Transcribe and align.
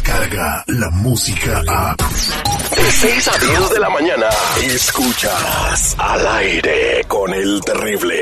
llega 0.00 0.64
la 0.68 0.90
música 0.90 1.62
a... 1.68 1.94
De 1.96 2.90
6 2.90 3.28
a 3.28 3.38
10 3.38 3.70
de 3.70 3.80
la 3.80 3.90
mañana, 3.90 4.26
escuchas 4.62 5.94
al 5.98 6.26
aire 6.26 7.04
con 7.06 7.32
el 7.34 7.60
terrible. 7.60 8.14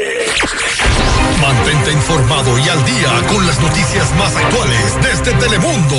Mantente 1.40 1.92
informado 1.92 2.58
y 2.58 2.68
al 2.68 2.84
día 2.84 3.26
con 3.28 3.46
las 3.46 3.60
noticias 3.60 4.14
más 4.16 4.34
actuales 4.36 4.96
desde 5.02 5.32
Telemundo. 5.38 5.96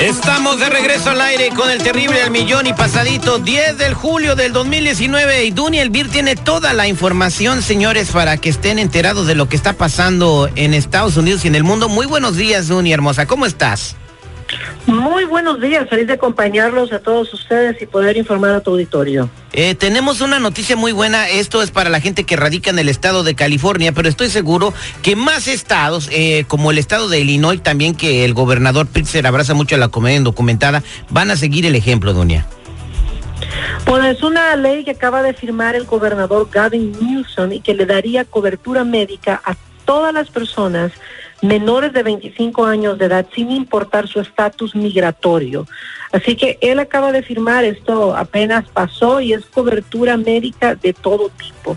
Estamos 0.00 0.58
de 0.58 0.68
regreso 0.68 1.10
al 1.10 1.20
aire 1.20 1.50
con 1.50 1.70
el 1.70 1.80
terrible 1.82 2.20
al 2.20 2.32
millón 2.32 2.66
y 2.66 2.72
pasadito 2.72 3.38
10 3.38 3.78
del 3.78 3.94
julio 3.94 4.34
del 4.34 4.52
2019 4.52 5.44
y 5.44 5.50
Duny 5.52 5.78
Elvir 5.78 6.10
tiene 6.10 6.34
toda 6.34 6.72
la 6.72 6.88
información, 6.88 7.62
señores, 7.62 8.10
para 8.10 8.36
que 8.36 8.48
estén 8.48 8.80
enterados 8.80 9.28
de 9.28 9.36
lo 9.36 9.48
que 9.48 9.54
está 9.54 9.74
pasando 9.74 10.50
en 10.56 10.74
Estados 10.74 11.16
Unidos 11.16 11.44
y 11.44 11.48
en 11.48 11.54
el 11.54 11.62
mundo. 11.62 11.88
Muy 11.88 12.06
buenos 12.06 12.36
días, 12.36 12.66
Duny 12.66 12.92
hermosa, 12.92 13.26
¿cómo 13.26 13.46
estás? 13.46 13.96
Muy 14.86 15.24
buenos 15.24 15.60
días, 15.62 15.88
feliz 15.88 16.06
de 16.06 16.12
acompañarlos 16.12 16.92
a 16.92 16.98
todos 16.98 17.32
ustedes 17.32 17.80
y 17.80 17.86
poder 17.86 18.18
informar 18.18 18.54
a 18.54 18.60
tu 18.60 18.72
auditorio. 18.72 19.30
Eh, 19.52 19.74
tenemos 19.74 20.20
una 20.20 20.38
noticia 20.38 20.76
muy 20.76 20.92
buena, 20.92 21.28
esto 21.30 21.62
es 21.62 21.70
para 21.70 21.88
la 21.88 22.00
gente 22.00 22.24
que 22.24 22.36
radica 22.36 22.68
en 22.68 22.78
el 22.78 22.90
estado 22.90 23.24
de 23.24 23.34
California, 23.34 23.92
pero 23.92 24.10
estoy 24.10 24.28
seguro 24.28 24.74
que 25.02 25.16
más 25.16 25.48
estados, 25.48 26.10
eh, 26.12 26.44
como 26.48 26.70
el 26.70 26.76
estado 26.76 27.08
de 27.08 27.20
Illinois, 27.20 27.62
también 27.62 27.94
que 27.94 28.26
el 28.26 28.34
gobernador 28.34 28.86
Pritzker 28.86 29.26
abraza 29.26 29.54
mucho 29.54 29.74
a 29.74 29.78
la 29.78 29.88
comedia 29.88 30.18
indocumentada, 30.18 30.82
van 31.08 31.30
a 31.30 31.36
seguir 31.36 31.64
el 31.64 31.76
ejemplo, 31.76 32.12
doña. 32.12 32.46
Pues 33.86 34.04
es 34.04 34.22
una 34.22 34.54
ley 34.56 34.84
que 34.84 34.90
acaba 34.90 35.22
de 35.22 35.32
firmar 35.32 35.76
el 35.76 35.84
gobernador 35.84 36.48
Gavin 36.50 36.92
Newsom 37.00 37.52
y 37.52 37.60
que 37.60 37.74
le 37.74 37.86
daría 37.86 38.26
cobertura 38.26 38.84
médica 38.84 39.40
a 39.44 39.54
todas 39.86 40.12
las 40.12 40.28
personas 40.28 40.92
menores 41.44 41.92
de 41.92 42.02
25 42.02 42.64
años 42.64 42.98
de 42.98 43.06
edad 43.06 43.26
sin 43.34 43.50
importar 43.50 44.08
su 44.08 44.20
estatus 44.20 44.74
migratorio. 44.74 45.66
Así 46.12 46.36
que 46.36 46.58
él 46.60 46.78
acaba 46.78 47.12
de 47.12 47.22
firmar, 47.22 47.64
esto 47.64 48.16
apenas 48.16 48.68
pasó 48.68 49.20
y 49.20 49.32
es 49.32 49.44
cobertura 49.46 50.16
médica 50.16 50.74
de 50.74 50.92
todo 50.92 51.28
tipo. 51.28 51.76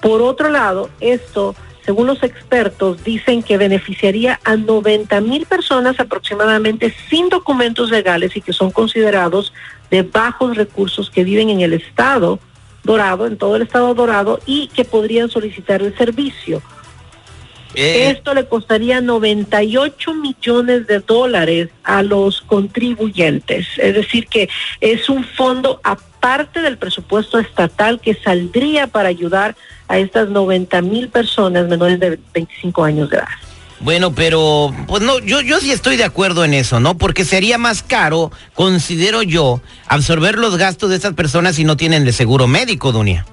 Por 0.00 0.22
otro 0.22 0.50
lado, 0.50 0.90
esto, 1.00 1.56
según 1.84 2.06
los 2.06 2.22
expertos, 2.22 3.02
dicen 3.02 3.42
que 3.42 3.56
beneficiaría 3.56 4.38
a 4.44 4.56
90 4.56 5.20
mil 5.22 5.46
personas 5.46 5.98
aproximadamente 5.98 6.94
sin 7.10 7.28
documentos 7.28 7.90
legales 7.90 8.36
y 8.36 8.40
que 8.40 8.52
son 8.52 8.70
considerados 8.70 9.52
de 9.90 10.02
bajos 10.02 10.56
recursos 10.56 11.10
que 11.10 11.24
viven 11.24 11.50
en 11.50 11.60
el 11.60 11.72
estado 11.72 12.38
dorado, 12.84 13.26
en 13.26 13.36
todo 13.36 13.56
el 13.56 13.62
estado 13.62 13.94
dorado, 13.94 14.38
y 14.46 14.68
que 14.68 14.84
podrían 14.84 15.28
solicitar 15.28 15.82
el 15.82 15.96
servicio. 15.96 16.62
Eh, 17.80 18.10
Esto 18.10 18.34
le 18.34 18.46
costaría 18.46 19.00
98 19.00 20.12
millones 20.14 20.88
de 20.88 20.98
dólares 20.98 21.68
a 21.84 22.02
los 22.02 22.40
contribuyentes. 22.40 23.68
Es 23.76 23.94
decir, 23.94 24.26
que 24.26 24.48
es 24.80 25.08
un 25.08 25.24
fondo 25.24 25.80
aparte 25.84 26.60
del 26.60 26.76
presupuesto 26.76 27.38
estatal 27.38 28.00
que 28.00 28.14
saldría 28.14 28.88
para 28.88 29.08
ayudar 29.08 29.54
a 29.86 29.98
estas 29.98 30.28
90 30.28 30.82
mil 30.82 31.08
personas 31.08 31.68
menores 31.68 32.00
de 32.00 32.18
25 32.34 32.82
años 32.82 33.10
de 33.10 33.18
edad. 33.18 33.28
Bueno, 33.78 34.12
pero 34.12 34.74
pues 34.88 35.04
no, 35.04 35.20
yo, 35.20 35.40
yo 35.40 35.60
sí 35.60 35.70
estoy 35.70 35.96
de 35.96 36.02
acuerdo 36.02 36.44
en 36.44 36.54
eso, 36.54 36.80
¿no? 36.80 36.98
Porque 36.98 37.24
sería 37.24 37.58
más 37.58 37.84
caro, 37.84 38.32
considero 38.54 39.22
yo, 39.22 39.60
absorber 39.86 40.36
los 40.36 40.56
gastos 40.56 40.90
de 40.90 40.96
estas 40.96 41.14
personas 41.14 41.54
si 41.54 41.62
no 41.62 41.76
tienen 41.76 42.04
el 42.04 42.12
seguro 42.12 42.48
médico, 42.48 42.90
Dunia. 42.90 43.24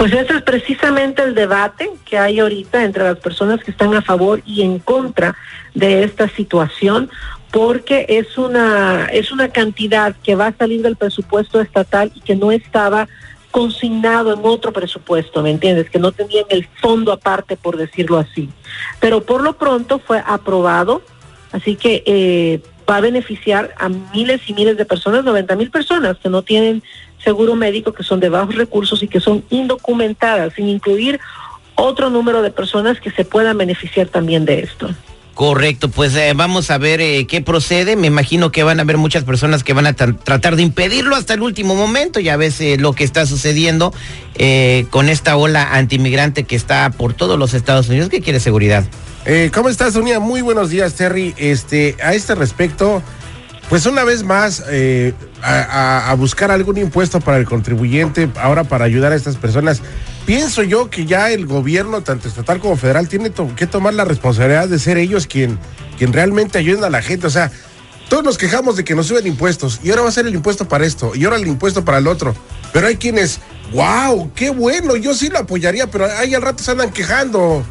Pues 0.00 0.14
ese 0.14 0.32
es 0.32 0.40
precisamente 0.40 1.22
el 1.22 1.34
debate 1.34 1.90
que 2.06 2.16
hay 2.16 2.40
ahorita 2.40 2.84
entre 2.84 3.04
las 3.04 3.18
personas 3.18 3.62
que 3.62 3.70
están 3.70 3.94
a 3.94 4.00
favor 4.00 4.40
y 4.46 4.62
en 4.62 4.78
contra 4.78 5.36
de 5.74 6.04
esta 6.04 6.26
situación, 6.26 7.10
porque 7.50 8.06
es 8.08 8.38
una 8.38 9.10
es 9.12 9.30
una 9.30 9.50
cantidad 9.50 10.16
que 10.22 10.36
va 10.36 10.46
a 10.46 10.56
salir 10.56 10.80
del 10.80 10.96
presupuesto 10.96 11.60
estatal 11.60 12.10
y 12.14 12.20
que 12.20 12.34
no 12.34 12.50
estaba 12.50 13.08
consignado 13.50 14.32
en 14.32 14.40
otro 14.42 14.72
presupuesto, 14.72 15.42
¿me 15.42 15.50
entiendes? 15.50 15.90
Que 15.90 15.98
no 15.98 16.12
tenían 16.12 16.46
el 16.48 16.66
fondo 16.80 17.12
aparte, 17.12 17.58
por 17.58 17.76
decirlo 17.76 18.16
así. 18.16 18.48
Pero 19.00 19.20
por 19.20 19.42
lo 19.42 19.52
pronto 19.58 19.98
fue 19.98 20.22
aprobado, 20.26 21.02
así 21.52 21.76
que 21.76 22.02
eh, 22.06 22.62
va 22.88 22.96
a 22.96 23.00
beneficiar 23.02 23.74
a 23.76 23.90
miles 23.90 24.40
y 24.48 24.54
miles 24.54 24.78
de 24.78 24.86
personas, 24.86 25.24
90 25.24 25.56
mil 25.56 25.70
personas 25.70 26.16
que 26.16 26.30
no 26.30 26.40
tienen 26.40 26.82
seguro 27.22 27.56
médico, 27.56 27.92
que 27.92 28.02
son 28.02 28.20
de 28.20 28.28
bajos 28.28 28.54
recursos 28.54 29.02
y 29.02 29.08
que 29.08 29.20
son 29.20 29.44
indocumentadas, 29.50 30.54
sin 30.54 30.68
incluir 30.68 31.20
otro 31.74 32.10
número 32.10 32.42
de 32.42 32.50
personas 32.50 33.00
que 33.00 33.10
se 33.10 33.24
puedan 33.24 33.56
beneficiar 33.58 34.08
también 34.08 34.44
de 34.44 34.60
esto. 34.60 34.90
Correcto, 35.40 35.88
pues 35.88 36.14
eh, 36.16 36.34
vamos 36.36 36.70
a 36.70 36.76
ver 36.76 37.00
eh, 37.00 37.26
qué 37.26 37.40
procede. 37.40 37.96
Me 37.96 38.08
imagino 38.08 38.52
que 38.52 38.62
van 38.62 38.78
a 38.78 38.82
haber 38.82 38.98
muchas 38.98 39.24
personas 39.24 39.64
que 39.64 39.72
van 39.72 39.86
a 39.86 39.94
tratar 39.94 40.54
de 40.54 40.62
impedirlo 40.62 41.16
hasta 41.16 41.32
el 41.32 41.40
último 41.40 41.74
momento. 41.74 42.20
Ya 42.20 42.36
ves 42.36 42.60
eh, 42.60 42.76
lo 42.78 42.92
que 42.92 43.04
está 43.04 43.24
sucediendo 43.24 43.94
con 44.90 45.08
esta 45.08 45.36
ola 45.36 45.74
antimigrante 45.74 46.44
que 46.44 46.56
está 46.56 46.90
por 46.90 47.14
todos 47.14 47.38
los 47.38 47.54
Estados 47.54 47.88
Unidos. 47.88 48.10
¿Qué 48.10 48.20
quiere 48.20 48.40
seguridad? 48.40 48.84
¿Cómo 49.52 49.68
estás, 49.70 49.94
Sonia? 49.94 50.20
Muy 50.20 50.42
buenos 50.42 50.70
días, 50.70 50.94
Terry. 50.94 51.34
Este, 51.38 51.96
a 52.02 52.14
este 52.14 52.34
respecto, 52.34 53.02
pues 53.70 53.86
una 53.86 54.02
vez 54.02 54.24
más, 54.24 54.64
eh, 54.68 55.14
a, 55.42 56.12
buscar 56.18 56.50
algún 56.50 56.76
impuesto 56.76 57.20
para 57.20 57.38
el 57.38 57.46
contribuyente, 57.46 58.28
ahora 58.34 58.64
para 58.64 58.84
ayudar 58.84 59.12
a 59.12 59.14
estas 59.14 59.36
personas. 59.36 59.80
Pienso 60.26 60.64
yo 60.64 60.90
que 60.90 61.06
ya 61.06 61.30
el 61.30 61.46
gobierno, 61.46 62.02
tanto 62.02 62.26
estatal 62.26 62.58
como 62.58 62.76
federal, 62.76 63.08
tiene 63.08 63.30
que 63.56 63.66
tomar 63.68 63.94
la 63.94 64.04
responsabilidad 64.04 64.68
de 64.68 64.80
ser 64.80 64.98
ellos 64.98 65.28
quien, 65.28 65.56
quien 65.96 66.12
realmente 66.12 66.58
ayuden 66.58 66.82
a 66.82 66.90
la 66.90 67.00
gente. 67.00 67.28
O 67.28 67.30
sea, 67.30 67.52
todos 68.08 68.24
nos 68.24 68.38
quejamos 68.38 68.76
de 68.76 68.82
que 68.82 68.96
nos 68.96 69.06
suben 69.06 69.28
impuestos 69.28 69.78
y 69.84 69.90
ahora 69.90 70.02
va 70.02 70.08
a 70.08 70.12
ser 70.12 70.26
el 70.26 70.34
impuesto 70.34 70.66
para 70.66 70.84
esto 70.84 71.12
y 71.14 71.24
ahora 71.24 71.36
el 71.36 71.46
impuesto 71.46 71.84
para 71.84 71.98
el 71.98 72.08
otro. 72.08 72.34
Pero 72.72 72.88
hay 72.88 72.96
quienes, 72.96 73.38
wow, 73.72 74.32
qué 74.34 74.50
bueno, 74.50 74.96
yo 74.96 75.14
sí 75.14 75.28
lo 75.28 75.38
apoyaría, 75.38 75.86
pero 75.88 76.06
ahí 76.18 76.34
al 76.34 76.42
rato 76.42 76.64
se 76.64 76.72
andan 76.72 76.90
quejando. 76.90 77.64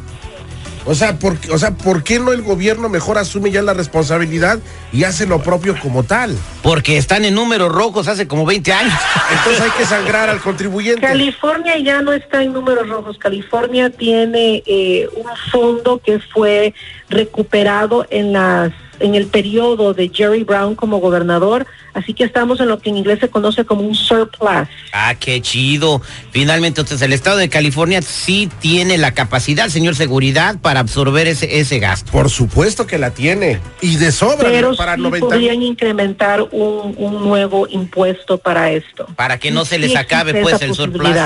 O 0.86 0.94
sea, 0.94 1.18
¿por, 1.18 1.36
o 1.50 1.58
sea, 1.58 1.72
¿por 1.72 2.02
qué 2.02 2.18
no 2.18 2.32
el 2.32 2.42
gobierno 2.42 2.88
mejor 2.88 3.18
asume 3.18 3.50
ya 3.50 3.62
la 3.62 3.74
responsabilidad 3.74 4.58
y 4.92 5.04
hace 5.04 5.26
lo 5.26 5.42
propio 5.42 5.78
como 5.80 6.04
tal? 6.04 6.36
Porque 6.62 6.96
están 6.96 7.24
en 7.24 7.34
números 7.34 7.70
rojos 7.70 8.08
hace 8.08 8.26
como 8.26 8.46
20 8.46 8.72
años. 8.72 8.94
Entonces 9.30 9.60
hay 9.60 9.70
que 9.72 9.84
sangrar 9.84 10.30
al 10.30 10.40
contribuyente. 10.40 11.02
California 11.02 11.78
ya 11.78 12.00
no 12.00 12.12
está 12.12 12.42
en 12.42 12.52
números 12.52 12.88
rojos. 12.88 13.18
California 13.18 13.90
tiene 13.90 14.62
eh, 14.66 15.08
un 15.16 15.26
fondo 15.50 16.00
que 16.04 16.18
fue 16.18 16.74
recuperado 17.08 18.06
en 18.10 18.32
las 18.32 18.72
en 19.00 19.14
el 19.14 19.26
periodo 19.26 19.94
de 19.94 20.10
Jerry 20.12 20.44
Brown 20.44 20.74
como 20.74 20.98
gobernador, 20.98 21.66
así 21.94 22.14
que 22.14 22.24
estamos 22.24 22.60
en 22.60 22.68
lo 22.68 22.78
que 22.78 22.90
en 22.90 22.98
inglés 22.98 23.18
se 23.20 23.28
conoce 23.28 23.64
como 23.64 23.82
un 23.82 23.94
surplus. 23.94 24.68
Ah, 24.92 25.14
qué 25.18 25.40
chido. 25.40 26.00
Finalmente, 26.30 26.80
entonces 26.80 27.02
el 27.02 27.12
estado 27.12 27.38
de 27.38 27.48
California 27.48 28.02
sí 28.02 28.48
tiene 28.60 28.98
la 28.98 29.12
capacidad, 29.12 29.68
señor 29.68 29.96
seguridad, 29.96 30.58
para 30.60 30.80
absorber 30.80 31.26
ese, 31.26 31.60
ese 31.60 31.78
gasto. 31.78 32.10
Por 32.12 32.30
supuesto 32.30 32.86
que 32.86 32.98
la 32.98 33.10
tiene. 33.10 33.60
Y 33.80 33.96
de 33.96 34.12
sobra 34.12 34.48
Pero 34.48 34.76
para 34.76 34.96
sí 34.96 35.02
podrían 35.02 35.62
incrementar 35.62 36.42
un, 36.42 36.94
un, 36.96 37.20
nuevo 37.24 37.66
impuesto 37.68 38.38
para 38.38 38.70
esto. 38.70 39.06
Para 39.16 39.38
que 39.38 39.50
no 39.50 39.64
se 39.64 39.78
les 39.78 39.96
acabe 39.96 40.42
pues 40.42 40.60
el 40.62 40.74
surplus. 40.74 41.16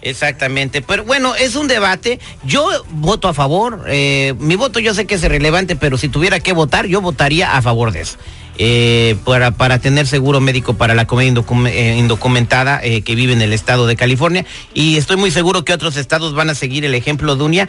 Exactamente, 0.00 0.80
pero 0.80 1.04
bueno, 1.04 1.34
es 1.34 1.56
un 1.56 1.66
debate. 1.66 2.20
Yo 2.44 2.68
voto 2.90 3.28
a 3.28 3.34
favor. 3.34 3.84
Eh, 3.88 4.34
mi 4.38 4.54
voto 4.54 4.78
yo 4.78 4.94
sé 4.94 5.06
que 5.06 5.16
es 5.16 5.24
irrelevante, 5.24 5.76
pero 5.76 5.98
si 5.98 6.08
tuviera 6.08 6.38
que 6.40 6.52
votar, 6.52 6.86
yo 6.86 7.00
votaría 7.00 7.56
a 7.56 7.62
favor 7.62 7.90
de 7.92 8.02
eso. 8.02 8.18
Eh, 8.60 9.16
para, 9.24 9.52
para 9.52 9.78
tener 9.78 10.08
seguro 10.08 10.40
médico 10.40 10.74
para 10.74 10.96
la 10.96 11.06
comedia 11.06 11.32
eh, 11.68 11.96
indocumentada 11.96 12.80
que 12.80 13.14
vive 13.14 13.32
en 13.32 13.40
el 13.40 13.52
estado 13.52 13.86
de 13.86 13.96
California. 13.96 14.44
Y 14.74 14.96
estoy 14.96 15.16
muy 15.16 15.30
seguro 15.30 15.64
que 15.64 15.72
otros 15.72 15.96
estados 15.96 16.34
van 16.34 16.50
a 16.50 16.54
seguir 16.54 16.84
el 16.84 16.94
ejemplo 16.94 17.36
de 17.36 17.44
Unia. 17.44 17.68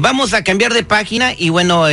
vamos 0.00 0.32
a 0.32 0.44
cambiar 0.44 0.74
de 0.74 0.84
página 0.84 1.32
y 1.36 1.48
bueno, 1.48 1.86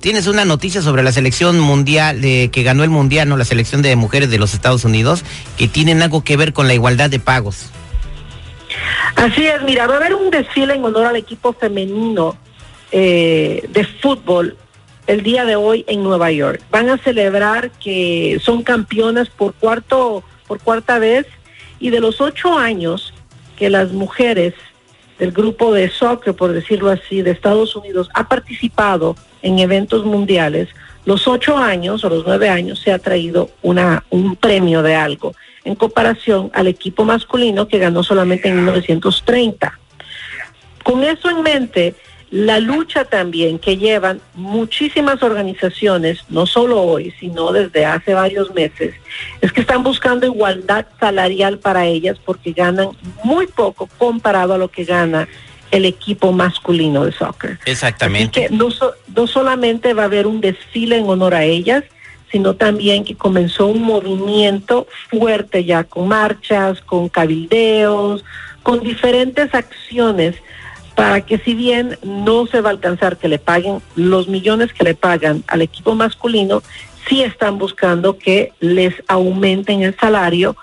tienes 0.00 0.26
una 0.26 0.44
noticia 0.44 0.82
sobre 0.82 1.02
la 1.02 1.12
selección 1.12 1.58
mundial 1.58 2.20
que 2.20 2.62
ganó 2.62 2.84
el 2.84 2.90
mundial, 2.90 3.30
¿no? 3.30 3.38
La 3.38 3.46
selección 3.46 3.80
de 3.80 3.96
mujeres 3.96 4.28
de 4.28 4.38
los 4.38 4.52
Estados 4.52 4.84
Unidos, 4.84 5.24
que 5.56 5.66
tienen 5.66 6.02
algo 6.02 6.22
que 6.22 6.36
ver 6.36 6.52
con 6.52 6.68
la 6.68 6.74
igualdad 6.74 7.08
de 7.08 7.18
pagos. 7.18 7.70
Así 9.16 9.46
es, 9.46 9.62
mira, 9.62 9.86
va 9.86 9.94
a 9.94 9.96
haber 9.98 10.14
un 10.14 10.30
desfile 10.30 10.74
en 10.74 10.84
honor 10.84 11.06
al 11.06 11.16
equipo 11.16 11.52
femenino 11.52 12.36
eh, 12.92 13.68
de 13.68 13.84
fútbol 13.84 14.56
el 15.06 15.22
día 15.22 15.44
de 15.44 15.56
hoy 15.56 15.84
en 15.88 16.02
Nueva 16.02 16.30
York. 16.30 16.62
Van 16.70 16.88
a 16.88 16.98
celebrar 16.98 17.70
que 17.72 18.40
son 18.42 18.62
campeonas 18.62 19.28
por 19.28 19.54
cuarto, 19.54 20.22
por 20.46 20.60
cuarta 20.60 20.98
vez 20.98 21.26
y 21.78 21.90
de 21.90 22.00
los 22.00 22.20
ocho 22.20 22.56
años 22.56 23.12
que 23.56 23.70
las 23.70 23.92
mujeres 23.92 24.54
del 25.18 25.32
grupo 25.32 25.72
de 25.72 25.90
soccer, 25.90 26.34
por 26.34 26.52
decirlo 26.52 26.90
así, 26.90 27.22
de 27.22 27.32
Estados 27.32 27.76
Unidos 27.76 28.08
ha 28.14 28.28
participado 28.28 29.16
en 29.42 29.58
eventos 29.58 30.04
mundiales, 30.04 30.68
los 31.04 31.26
ocho 31.28 31.56
años 31.56 32.04
o 32.04 32.08
los 32.08 32.24
nueve 32.26 32.48
años 32.48 32.80
se 32.80 32.92
ha 32.92 32.98
traído 32.98 33.50
una, 33.62 34.04
un 34.10 34.36
premio 34.36 34.82
de 34.82 34.94
algo 34.94 35.34
en 35.64 35.74
comparación 35.74 36.50
al 36.54 36.66
equipo 36.66 37.04
masculino 37.04 37.68
que 37.68 37.78
ganó 37.78 38.02
solamente 38.02 38.48
en 38.48 38.56
1930. 38.56 39.78
Con 40.82 41.04
eso 41.04 41.28
en 41.30 41.42
mente, 41.42 41.94
la 42.30 42.60
lucha 42.60 43.04
también 43.04 43.58
que 43.58 43.76
llevan 43.76 44.20
muchísimas 44.34 45.22
organizaciones, 45.22 46.24
no 46.28 46.46
solo 46.46 46.80
hoy, 46.80 47.12
sino 47.18 47.52
desde 47.52 47.84
hace 47.84 48.14
varios 48.14 48.54
meses, 48.54 48.94
es 49.40 49.52
que 49.52 49.60
están 49.60 49.82
buscando 49.82 50.26
igualdad 50.26 50.86
salarial 50.98 51.58
para 51.58 51.86
ellas 51.86 52.18
porque 52.24 52.52
ganan 52.52 52.90
muy 53.24 53.46
poco 53.48 53.88
comparado 53.98 54.54
a 54.54 54.58
lo 54.58 54.68
que 54.68 54.84
gana 54.84 55.28
el 55.72 55.84
equipo 55.84 56.32
masculino 56.32 57.04
de 57.04 57.12
soccer. 57.12 57.58
Exactamente. 57.64 58.46
que 58.48 58.54
no, 58.54 58.68
no 59.14 59.26
solamente 59.26 59.94
va 59.94 60.02
a 60.02 60.06
haber 60.06 60.26
un 60.26 60.40
desfile 60.40 60.98
en 60.98 61.08
honor 61.08 61.34
a 61.34 61.44
ellas, 61.44 61.84
sino 62.30 62.54
también 62.54 63.04
que 63.04 63.14
comenzó 63.14 63.66
un 63.66 63.82
movimiento 63.82 64.86
fuerte 65.08 65.64
ya 65.64 65.84
con 65.84 66.08
marchas, 66.08 66.80
con 66.80 67.08
cabildeos, 67.08 68.24
con 68.62 68.80
diferentes 68.80 69.54
acciones 69.54 70.36
para 70.94 71.22
que 71.22 71.38
si 71.38 71.54
bien 71.54 71.98
no 72.02 72.46
se 72.46 72.60
va 72.60 72.68
a 72.68 72.72
alcanzar 72.72 73.16
que 73.16 73.28
le 73.28 73.38
paguen 73.38 73.80
los 73.96 74.28
millones 74.28 74.72
que 74.72 74.84
le 74.84 74.94
pagan 74.94 75.42
al 75.46 75.62
equipo 75.62 75.94
masculino, 75.94 76.62
sí 77.08 77.22
están 77.22 77.58
buscando 77.58 78.18
que 78.18 78.52
les 78.60 78.94
aumenten 79.08 79.82
el 79.82 79.96
salario 79.98 80.56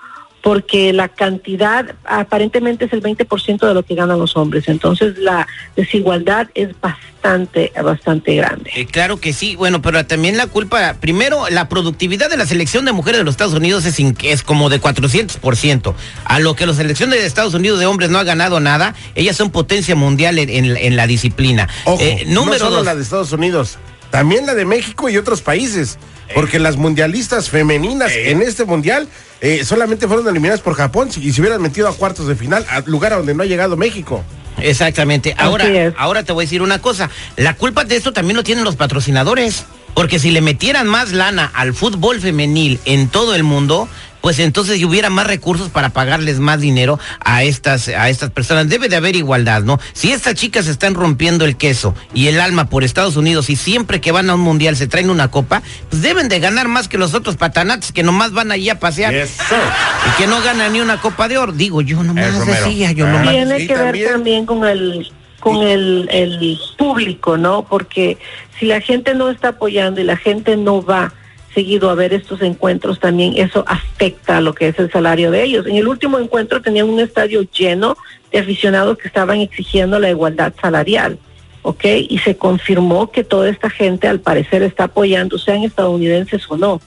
porque 0.48 0.94
la 0.94 1.08
cantidad 1.08 1.94
aparentemente 2.06 2.86
es 2.86 2.94
el 2.94 3.02
20% 3.02 3.68
de 3.68 3.74
lo 3.74 3.82
que 3.82 3.94
ganan 3.94 4.18
los 4.18 4.34
hombres. 4.34 4.66
Entonces 4.66 5.18
la 5.18 5.46
desigualdad 5.76 6.48
es 6.54 6.70
bastante, 6.80 7.70
bastante 7.84 8.34
grande. 8.34 8.70
Eh, 8.74 8.86
claro 8.86 9.18
que 9.18 9.34
sí, 9.34 9.56
bueno, 9.56 9.82
pero 9.82 10.06
también 10.06 10.38
la 10.38 10.46
culpa, 10.46 10.96
primero, 11.00 11.50
la 11.50 11.68
productividad 11.68 12.30
de 12.30 12.38
la 12.38 12.46
selección 12.46 12.86
de 12.86 12.92
mujeres 12.92 13.18
de 13.18 13.24
los 13.24 13.34
Estados 13.34 13.52
Unidos 13.52 13.84
es, 13.84 13.98
es 14.22 14.42
como 14.42 14.70
de 14.70 14.80
400%. 14.80 15.92
A 16.24 16.40
lo 16.40 16.56
que 16.56 16.64
la 16.64 16.72
selección 16.72 17.10
de 17.10 17.26
Estados 17.26 17.52
Unidos 17.52 17.78
de 17.78 17.84
hombres 17.84 18.08
no 18.08 18.18
ha 18.18 18.24
ganado 18.24 18.58
nada, 18.58 18.94
ellas 19.16 19.36
son 19.36 19.50
potencia 19.50 19.96
mundial 19.96 20.38
en, 20.38 20.96
la 20.96 21.06
disciplina. 21.06 21.68
Ojo, 21.84 22.02
eh, 22.02 22.24
número 22.26 22.64
no 22.64 22.70
solo 22.70 22.82
la 22.84 22.94
de 22.94 23.02
Estados 23.02 23.32
Unidos, 23.32 23.76
también 24.10 24.46
la 24.46 24.54
de 24.54 24.64
México 24.64 25.10
y 25.10 25.18
otros 25.18 25.42
países. 25.42 25.98
Porque 26.34 26.58
las 26.58 26.76
mundialistas 26.76 27.48
femeninas 27.48 28.12
en 28.14 28.42
este 28.42 28.64
mundial 28.64 29.08
eh, 29.40 29.64
solamente 29.64 30.06
fueron 30.06 30.28
eliminadas 30.28 30.60
por 30.60 30.74
Japón 30.74 31.08
y 31.16 31.32
se 31.32 31.40
hubieran 31.40 31.62
metido 31.62 31.88
a 31.88 31.94
cuartos 31.94 32.26
de 32.28 32.36
final, 32.36 32.66
al 32.68 32.84
lugar 32.86 33.12
a 33.12 33.16
donde 33.16 33.34
no 33.34 33.42
ha 33.42 33.46
llegado 33.46 33.76
México. 33.76 34.24
Exactamente. 34.60 35.34
Ahora, 35.38 35.94
ahora 35.96 36.24
te 36.24 36.32
voy 36.32 36.42
a 36.42 36.46
decir 36.46 36.62
una 36.62 36.80
cosa. 36.80 37.10
La 37.36 37.54
culpa 37.54 37.84
de 37.84 37.96
esto 37.96 38.12
también 38.12 38.36
lo 38.36 38.44
tienen 38.44 38.64
los 38.64 38.76
patrocinadores. 38.76 39.64
Porque 39.94 40.20
si 40.20 40.30
le 40.30 40.40
metieran 40.40 40.86
más 40.86 41.10
lana 41.10 41.50
al 41.54 41.74
fútbol 41.74 42.20
femenil 42.20 42.78
en 42.84 43.08
todo 43.08 43.34
el 43.34 43.42
mundo, 43.42 43.88
pues 44.20 44.38
entonces 44.38 44.82
hubiera 44.82 45.10
más 45.10 45.26
recursos 45.26 45.68
para 45.70 45.90
pagarles 45.90 46.38
más 46.38 46.60
dinero 46.60 46.98
a 47.20 47.42
estas, 47.42 47.88
a 47.88 48.08
estas 48.08 48.30
personas. 48.30 48.68
Debe 48.68 48.88
de 48.88 48.96
haber 48.96 49.16
igualdad, 49.16 49.62
¿no? 49.62 49.78
Si 49.92 50.12
estas 50.12 50.34
chicas 50.34 50.66
están 50.66 50.94
rompiendo 50.94 51.44
el 51.44 51.56
queso 51.56 51.94
y 52.14 52.28
el 52.28 52.40
alma 52.40 52.68
por 52.68 52.84
Estados 52.84 53.16
Unidos 53.16 53.50
y 53.50 53.56
siempre 53.56 54.00
que 54.00 54.12
van 54.12 54.30
a 54.30 54.34
un 54.34 54.40
mundial 54.40 54.76
se 54.76 54.86
traen 54.86 55.10
una 55.10 55.30
copa, 55.30 55.62
pues 55.90 56.02
deben 56.02 56.28
de 56.28 56.40
ganar 56.40 56.68
más 56.68 56.88
que 56.88 56.98
los 56.98 57.14
otros 57.14 57.36
patanates 57.36 57.92
que 57.92 58.02
nomás 58.02 58.32
van 58.32 58.52
allí 58.52 58.70
a 58.70 58.78
pasear. 58.78 59.14
y 59.14 60.16
que 60.16 60.26
no 60.26 60.40
ganan 60.42 60.72
ni 60.72 60.80
una 60.80 61.00
copa 61.00 61.28
de 61.28 61.38
oro. 61.38 61.52
Digo, 61.52 61.80
yo 61.82 62.02
nomás 62.02 62.44
decía, 62.46 62.92
yo 62.92 63.06
nomás. 63.06 63.30
Tiene 63.30 63.66
que 63.66 63.74
ver 63.74 64.10
también 64.10 64.46
con 64.46 64.64
el 64.66 65.10
con 65.40 65.62
el, 65.62 66.08
el 66.10 66.58
público, 66.76 67.36
¿no? 67.36 67.62
Porque 67.62 68.18
si 68.58 68.66
la 68.66 68.80
gente 68.80 69.14
no 69.14 69.30
está 69.30 69.50
apoyando 69.50 70.00
y 70.00 70.04
la 70.04 70.16
gente 70.16 70.56
no 70.56 70.82
va 70.82 71.12
seguido 71.58 71.90
a 71.90 71.96
ver 71.96 72.14
estos 72.14 72.40
encuentros, 72.42 73.00
también 73.00 73.36
eso 73.36 73.64
afecta 73.66 74.36
a 74.36 74.40
lo 74.40 74.54
que 74.54 74.68
es 74.68 74.78
el 74.78 74.92
salario 74.92 75.32
de 75.32 75.42
ellos. 75.42 75.66
En 75.66 75.74
el 75.74 75.88
último 75.88 76.20
encuentro 76.20 76.62
tenían 76.62 76.88
un 76.88 77.00
estadio 77.00 77.42
lleno 77.50 77.96
de 78.30 78.38
aficionados 78.38 78.96
que 78.96 79.08
estaban 79.08 79.40
exigiendo 79.40 79.98
la 79.98 80.08
igualdad 80.08 80.52
salarial, 80.60 81.18
¿ok? 81.62 81.84
Y 82.08 82.18
se 82.18 82.36
confirmó 82.36 83.10
que 83.10 83.24
toda 83.24 83.48
esta 83.48 83.70
gente 83.70 84.06
al 84.06 84.20
parecer 84.20 84.62
está 84.62 84.84
apoyando, 84.84 85.36
sean 85.36 85.64
estadounidenses 85.64 86.48
o 86.48 86.56
no. 86.56 86.80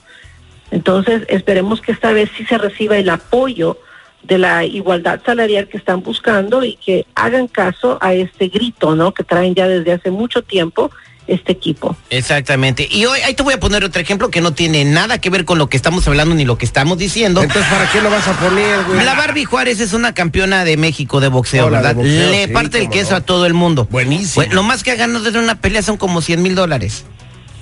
Entonces, 0.71 1.23
esperemos 1.27 1.81
que 1.81 1.91
esta 1.91 2.13
vez 2.13 2.29
sí 2.37 2.45
se 2.45 2.57
reciba 2.57 2.97
el 2.97 3.09
apoyo 3.09 3.77
de 4.23 4.37
la 4.37 4.63
igualdad 4.63 5.19
salarial 5.25 5.67
que 5.67 5.79
están 5.79 6.01
buscando 6.01 6.63
y 6.63 6.77
que 6.77 7.05
hagan 7.13 7.49
caso 7.49 7.97
a 7.99 8.13
este 8.13 8.47
grito, 8.47 8.95
¿no? 8.95 9.13
Que 9.13 9.25
traen 9.25 9.53
ya 9.53 9.67
desde 9.67 9.91
hace 9.91 10.11
mucho 10.11 10.43
tiempo 10.43 10.91
este 11.27 11.51
equipo. 11.51 11.95
Exactamente. 12.09 12.87
Y 12.89 13.05
hoy 13.05 13.19
ahí 13.21 13.33
te 13.33 13.43
voy 13.43 13.53
a 13.53 13.59
poner 13.59 13.83
otro 13.83 14.01
ejemplo 14.01 14.29
que 14.29 14.41
no 14.41 14.53
tiene 14.53 14.85
nada 14.85 15.19
que 15.19 15.29
ver 15.29 15.45
con 15.45 15.57
lo 15.57 15.69
que 15.69 15.77
estamos 15.77 16.07
hablando 16.07 16.35
ni 16.35 16.45
lo 16.45 16.57
que 16.57 16.65
estamos 16.65 16.97
diciendo. 16.97 17.41
Entonces, 17.43 17.69
¿para 17.71 17.89
qué 17.91 18.01
lo 18.01 18.09
vas 18.09 18.27
a 18.27 18.33
poner, 18.39 18.83
güey? 18.85 19.03
La 19.05 19.15
Barbie 19.15 19.45
Juárez 19.45 19.79
es 19.79 19.93
una 19.93 20.13
campeona 20.13 20.65
de 20.65 20.77
México 20.77 21.19
de 21.19 21.27
boxeo, 21.27 21.69
¿verdad? 21.69 21.95
Le 21.95 22.47
parte 22.47 22.79
el 22.79 22.89
queso 22.89 23.15
a 23.15 23.21
todo 23.21 23.45
el 23.45 23.53
mundo. 23.53 23.87
Buenísimo. 23.89 24.45
lo 24.51 24.63
más 24.63 24.83
que 24.83 24.91
ha 24.91 24.95
ganado 24.95 25.23
desde 25.23 25.39
una 25.39 25.59
pelea 25.59 25.81
son 25.81 25.97
como 25.97 26.21
100 26.21 26.41
mil 26.41 26.55
dólares. 26.55 27.05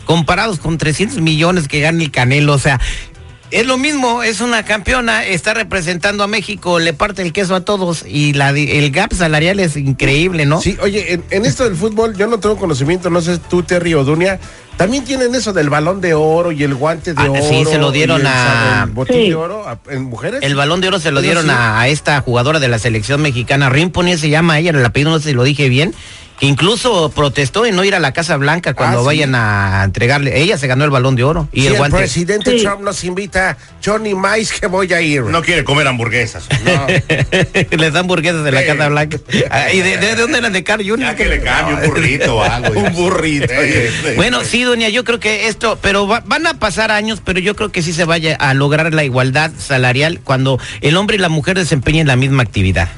Comparados 0.05 0.59
con 0.59 0.77
300 0.77 1.19
millones 1.19 1.67
que 1.67 1.81
gana 1.81 2.01
el 2.01 2.09
Canelo. 2.09 2.53
O 2.53 2.59
sea, 2.59 2.79
es 3.51 3.65
lo 3.65 3.77
mismo, 3.77 4.21
es 4.23 4.41
una 4.41 4.63
campeona, 4.63 5.25
está 5.25 5.53
representando 5.53 6.23
a 6.23 6.27
México, 6.27 6.79
le 6.79 6.93
parte 6.93 7.21
el 7.21 7.33
queso 7.33 7.55
a 7.55 7.61
todos 7.61 8.05
y 8.07 8.33
la, 8.33 8.49
el 8.49 8.91
gap 8.91 9.13
salarial 9.13 9.59
es 9.59 9.75
increíble, 9.75 10.45
¿no? 10.45 10.61
Sí, 10.61 10.77
oye, 10.81 11.19
en, 11.29 11.45
esto 11.45 11.63
del 11.63 11.75
fútbol 11.75 12.15
yo 12.15 12.27
no 12.27 12.39
tengo 12.39 12.57
conocimiento, 12.57 13.09
no 13.09 13.21
sé 13.21 13.37
tú, 13.37 13.63
Terry 13.63 13.95
o 13.95 14.03
Dunia, 14.03 14.39
también 14.77 15.03
tienen 15.03 15.33
eso 15.33 15.51
del 15.51 15.69
balón 15.69 15.99
de 15.99 16.13
oro 16.13 16.51
y 16.51 16.63
el 16.63 16.75
guante 16.75 17.13
de 17.13 17.21
ah, 17.21 17.31
oro. 17.31 17.43
Sí, 17.43 17.65
se 17.65 17.77
lo 17.79 17.91
dieron 17.91 18.21
a... 18.25 18.87
de 19.07 19.35
oro 19.35 19.65
en 19.89 20.03
mujeres. 20.03 20.41
El 20.43 20.55
balón 20.55 20.79
de 20.79 20.89
oro 20.89 20.99
se 20.99 21.11
lo 21.11 21.21
dieron 21.21 21.49
a, 21.49 21.87
esta 21.87 22.21
jugadora 22.21 22.59
de 22.59 22.67
la 22.67 22.77
selección 22.77 23.21
mexicana, 23.21 23.69
Rimponi 23.69 24.17
se 24.17 24.29
llama 24.29 24.59
ella, 24.59 24.71
el 24.71 24.85
apellido 24.85 25.11
no 25.11 25.19
sé 25.19 25.29
si 25.29 25.33
lo 25.33 25.43
dije 25.43 25.69
bien 25.69 25.93
incluso 26.41 27.11
protestó 27.11 27.65
en 27.65 27.75
no 27.75 27.83
ir 27.83 27.95
a 27.95 27.99
la 27.99 28.11
Casa 28.11 28.37
Blanca 28.37 28.73
cuando 28.73 28.99
ah, 28.99 29.03
vayan 29.03 29.35
a 29.35 29.83
entregarle. 29.83 30.41
Ella 30.41 30.57
se 30.57 30.67
ganó 30.67 30.85
el 30.85 30.89
balón 30.89 31.15
de 31.15 31.23
oro. 31.23 31.47
Y 31.51 31.67
el, 31.67 31.75
presidente 31.91 32.59
Trump 32.59 32.81
nos 32.81 33.03
invita, 33.03 33.57
Johnny 33.83 34.13
Mais, 34.15 34.51
que 34.51 34.67
voy 34.67 34.91
a 34.93 35.01
ir. 35.01 35.23
No 35.23 35.41
quiere 35.41 35.63
comer 35.63 35.87
hamburguesas. 35.87 36.47
No. 36.59 36.87
Les 37.77 37.93
dan 37.93 38.01
hamburguesas 38.01 38.43
de 38.43 38.51
la 38.51 38.65
Casa 38.65 38.89
Blanca. 38.89 39.17
¿Y 39.73 39.79
de, 39.79 40.15
dónde 40.15 40.39
eran 40.39 40.53
de 40.53 40.63
Carl 40.63 40.83
Jr.? 40.83 40.99
Ya 40.99 41.15
que 41.15 41.25
le 41.25 41.41
cambie 41.41 41.75
un 41.75 41.89
burrito 41.89 42.35
o 42.35 42.43
algo. 42.43 42.79
un 42.79 42.93
burrito. 42.93 43.53
bueno, 44.15 44.43
sí, 44.43 44.63
doña, 44.63 44.89
yo 44.89 45.03
creo 45.03 45.19
que 45.19 45.47
esto, 45.47 45.79
pero 45.81 46.05
van 46.05 46.47
a 46.47 46.55
pasar 46.55 46.91
años, 46.91 47.21
pero 47.23 47.39
yo 47.39 47.55
creo 47.55 47.71
que 47.71 47.81
sí 47.81 47.93
se 47.93 48.05
vaya 48.05 48.35
a 48.35 48.53
lograr 48.53 48.93
la 48.93 49.03
igualdad 49.03 49.51
salarial 49.57 50.19
cuando 50.23 50.59
el 50.81 50.97
hombre 50.97 51.15
y 51.15 51.19
la 51.19 51.29
mujer 51.29 51.57
desempeñen 51.57 52.07
la 52.07 52.15
misma 52.15 52.43
actividad. 52.43 52.89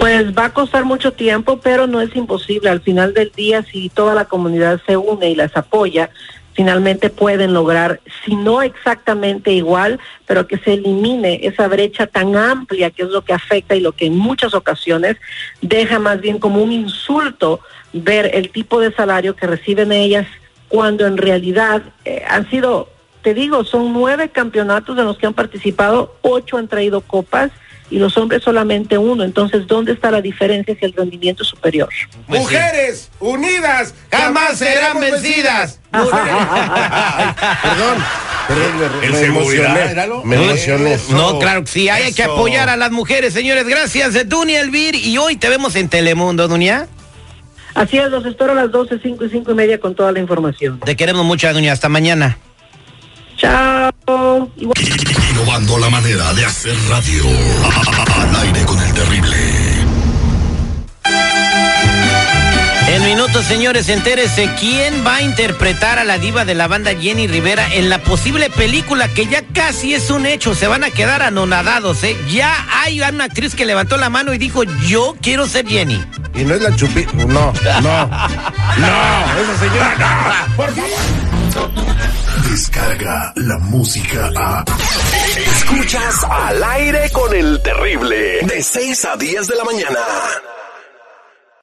Pues 0.00 0.34
va 0.34 0.46
a 0.46 0.54
costar 0.54 0.86
mucho 0.86 1.12
tiempo, 1.12 1.60
pero 1.60 1.86
no 1.86 2.00
es 2.00 2.16
imposible. 2.16 2.70
Al 2.70 2.80
final 2.80 3.12
del 3.12 3.32
día, 3.32 3.62
si 3.62 3.90
toda 3.90 4.14
la 4.14 4.24
comunidad 4.24 4.80
se 4.86 4.96
une 4.96 5.28
y 5.28 5.34
las 5.34 5.54
apoya, 5.54 6.08
finalmente 6.54 7.10
pueden 7.10 7.52
lograr, 7.52 8.00
si 8.24 8.34
no 8.34 8.62
exactamente 8.62 9.52
igual, 9.52 10.00
pero 10.24 10.46
que 10.46 10.56
se 10.56 10.72
elimine 10.72 11.40
esa 11.42 11.68
brecha 11.68 12.06
tan 12.06 12.34
amplia 12.34 12.90
que 12.90 13.02
es 13.02 13.10
lo 13.10 13.22
que 13.22 13.34
afecta 13.34 13.76
y 13.76 13.80
lo 13.80 13.92
que 13.92 14.06
en 14.06 14.16
muchas 14.16 14.54
ocasiones 14.54 15.18
deja 15.60 15.98
más 15.98 16.18
bien 16.22 16.38
como 16.38 16.62
un 16.62 16.72
insulto 16.72 17.60
ver 17.92 18.30
el 18.32 18.48
tipo 18.48 18.80
de 18.80 18.94
salario 18.94 19.36
que 19.36 19.46
reciben 19.46 19.92
ellas 19.92 20.26
cuando 20.68 21.06
en 21.06 21.18
realidad 21.18 21.82
eh, 22.06 22.24
han 22.26 22.48
sido, 22.48 22.88
te 23.20 23.34
digo, 23.34 23.64
son 23.64 23.92
nueve 23.92 24.30
campeonatos 24.30 24.96
en 24.96 25.04
los 25.04 25.18
que 25.18 25.26
han 25.26 25.34
participado, 25.34 26.16
ocho 26.22 26.56
han 26.56 26.68
traído 26.68 27.02
copas 27.02 27.50
y 27.90 27.98
los 27.98 28.16
hombres 28.16 28.42
solamente 28.42 28.96
uno. 28.96 29.24
Entonces, 29.24 29.66
¿dónde 29.66 29.92
está 29.92 30.10
la 30.10 30.20
diferencia 30.22 30.74
si 30.78 30.84
el 30.84 30.92
rendimiento 30.92 31.42
es 31.42 31.48
superior? 31.48 31.88
Pues 32.26 32.40
Mujeres 32.40 33.10
unidas 33.18 33.94
jamás 34.10 34.58
serán 34.58 35.00
vencidas. 35.00 35.80
perdón, 35.90 36.08
perdón, 38.46 39.12
me, 39.12 39.20
emocioné. 39.22 39.94
Me 40.24 40.36
emocioné. 40.36 40.98
No, 41.10 41.38
claro, 41.38 41.64
sí, 41.66 41.88
hay 41.88 42.12
que 42.12 42.22
apoyar 42.22 42.68
a 42.68 42.76
las 42.76 42.92
mujeres, 42.92 43.34
señores. 43.34 43.66
Gracias, 43.66 44.28
Dunia 44.28 44.60
Elvir. 44.60 44.94
Y 44.94 45.18
hoy 45.18 45.36
te 45.36 45.48
vemos 45.48 45.74
en 45.74 45.88
Telemundo, 45.88 46.46
Dunia. 46.46 46.86
Así 47.74 47.98
es, 47.98 48.10
los 48.10 48.24
espero 48.26 48.52
a 48.52 48.54
las 48.54 48.70
12, 48.70 49.00
5 49.02 49.24
y 49.24 49.30
5 49.30 49.50
y 49.50 49.54
media 49.54 49.78
con 49.78 49.94
toda 49.94 50.12
la 50.12 50.20
información. 50.20 50.80
Te 50.80 50.96
queremos 50.96 51.24
mucho, 51.24 51.52
Dunia. 51.52 51.72
Hasta 51.72 51.88
mañana. 51.88 52.38
Chao. 53.36 53.89
Innovando 55.30 55.78
la 55.78 55.90
manera 55.90 56.32
de 56.32 56.44
hacer 56.46 56.76
radio. 56.88 57.24
Al 58.16 58.36
aire 58.36 58.64
con 58.64 58.80
el 58.80 58.94
terrible. 58.94 59.36
En 62.88 63.04
minutos, 63.04 63.44
señores, 63.44 63.88
entérese 63.88 64.50
quién 64.58 65.06
va 65.06 65.16
a 65.16 65.22
interpretar 65.22 65.98
a 65.98 66.04
la 66.04 66.18
diva 66.18 66.44
de 66.44 66.54
la 66.54 66.66
banda 66.68 66.92
Jenny 66.94 67.28
Rivera 67.28 67.72
en 67.72 67.88
la 67.88 67.98
posible 67.98 68.50
película 68.50 69.08
que 69.08 69.26
ya 69.26 69.42
casi 69.52 69.94
es 69.94 70.10
un 70.10 70.26
hecho. 70.26 70.54
Se 70.54 70.66
van 70.66 70.84
a 70.84 70.90
quedar 70.90 71.22
anonadados, 71.22 72.02
¿eh? 72.02 72.16
Ya 72.30 72.52
hay 72.82 73.00
una 73.00 73.24
actriz 73.24 73.54
que 73.54 73.64
levantó 73.64 73.96
la 73.96 74.10
mano 74.10 74.32
y 74.34 74.38
dijo, 74.38 74.64
yo 74.86 75.14
quiero 75.22 75.46
ser 75.46 75.68
Jenny. 75.68 76.02
Y 76.34 76.44
no 76.44 76.54
es 76.54 76.62
la 76.62 76.74
chupi... 76.74 77.06
No, 77.14 77.26
no. 77.26 77.52
No, 78.80 78.86
esa 79.42 79.58
señora, 79.58 79.96
no. 79.98 80.56
Por 80.56 80.70
favor. 80.74 81.89
Descarga 82.48 83.32
la 83.36 83.58
música 83.58 84.30
a. 84.36 84.64
Escuchas 85.36 86.24
al 86.24 86.64
aire 86.64 87.10
con 87.10 87.34
el 87.34 87.60
terrible. 87.62 88.40
De 88.42 88.62
6 88.62 89.04
a 89.04 89.16
10 89.16 89.46
de 89.46 89.56
la 89.56 89.64
mañana. 89.64 90.00